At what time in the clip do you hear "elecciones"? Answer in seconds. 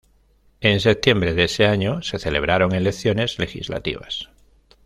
2.71-3.37